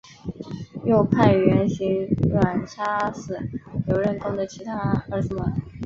[0.83, 3.37] 又派元行钦杀死
[3.85, 5.61] 刘仁恭的其他儿子们。